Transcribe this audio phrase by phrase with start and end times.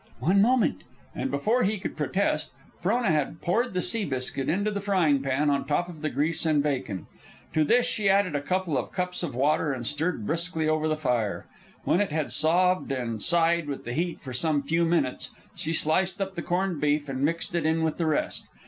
[0.19, 0.81] "One moment"
[1.15, 5.51] And before he could protest, Frona had poured the sea biscuit into the frying pan
[5.51, 7.05] on top of the grease and bacon.
[7.53, 10.97] To this she added a couple of cups of water and stirred briskly over the
[10.97, 11.45] fire.
[11.83, 16.19] When it had sobbed and sighed with the heat for some few minutes, she sliced
[16.19, 18.47] up the corned beef and mixed it in with the rest.